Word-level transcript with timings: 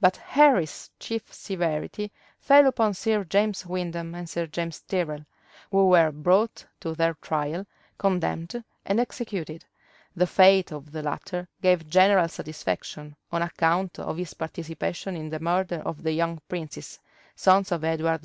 But 0.00 0.16
Henry's 0.16 0.90
chief 0.98 1.32
severity 1.32 2.10
fell 2.40 2.66
upon 2.66 2.92
Sir 2.92 3.22
James 3.22 3.64
Windham 3.64 4.16
and 4.16 4.28
Sir 4.28 4.48
James 4.48 4.80
Tyrrel, 4.80 5.24
who 5.70 5.86
were 5.88 6.10
brought 6.10 6.64
to 6.80 6.92
their 6.96 7.14
trial, 7.14 7.64
condemned, 7.96 8.64
and 8.84 8.98
executed: 8.98 9.64
the 10.16 10.26
fate 10.26 10.72
of 10.72 10.90
the 10.90 11.04
latter 11.04 11.46
gave 11.62 11.88
general 11.88 12.26
satisfaction, 12.26 13.14
on 13.30 13.42
account 13.42 14.00
of 14.00 14.16
his 14.16 14.34
participation 14.34 15.14
in 15.14 15.28
the 15.28 15.38
murder 15.38 15.80
of 15.86 16.02
the 16.02 16.10
young 16.14 16.40
princes, 16.48 16.98
sons 17.36 17.70
of 17.70 17.84
Edward 17.84 18.14
IV. 18.14 18.18